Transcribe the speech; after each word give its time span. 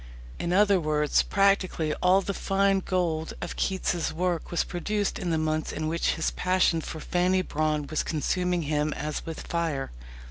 In 0.39 0.51
other 0.51 0.79
words, 0.79 1.21
practically 1.21 1.93
all 2.01 2.21
the 2.21 2.33
fine 2.33 2.79
gold 2.79 3.35
of 3.39 3.55
Keats's 3.55 4.11
work 4.11 4.49
was 4.49 4.63
produced 4.63 5.19
in 5.19 5.29
the 5.29 5.37
months 5.37 5.71
in 5.71 5.87
which 5.87 6.15
his 6.15 6.31
passion 6.31 6.81
for 6.81 6.99
Fanny 6.99 7.43
Brawne 7.43 7.85
was 7.85 8.01
consuming 8.01 8.63
him 8.63 8.93
as 8.93 9.23
with 9.27 9.41
fire. 9.45 9.91